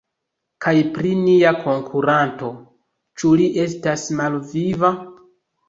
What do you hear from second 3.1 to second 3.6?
ĉu li